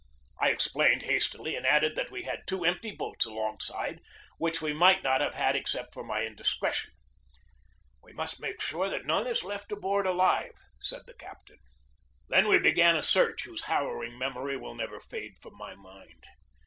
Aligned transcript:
I 0.39 0.49
explained 0.49 1.03
hastily, 1.03 1.55
and 1.55 1.63
added 1.63 1.95
that 1.95 2.09
we 2.09 2.23
had 2.23 2.47
two 2.47 2.65
empty 2.65 2.89
boats 2.89 3.23
alongside, 3.27 4.01
which 4.39 4.59
we 4.59 4.73
might 4.73 5.03
not 5.03 5.21
have 5.21 5.35
had 5.35 5.55
except 5.55 5.93
for 5.93 6.03
my 6.03 6.23
indiscretion. 6.23 6.93
"We 8.01 8.11
must 8.11 8.41
make 8.41 8.59
sure 8.61 8.89
that 8.89 9.05
none 9.05 9.27
is 9.27 9.43
left 9.43 9.71
aboard 9.71 10.07
alive," 10.07 10.55
said 10.79 11.03
the 11.05 11.13
captain. 11.13 11.57
THE 11.57 12.31
BATTLE 12.31 12.39
OF 12.39 12.45
PORT 12.45 12.55
HUDSON 12.55 12.63
99 12.63 12.63
Then 12.63 12.63
we 12.63 12.71
began 12.71 12.95
a 12.95 13.03
search 13.03 13.43
whose 13.43 13.63
harrowing 13.65 14.17
mem 14.17 14.37
ory 14.37 14.57
will 14.57 14.73
never 14.73 14.99
fade 14.99 15.37
from 15.39 15.55
my 15.55 15.75
mind. 15.75 16.23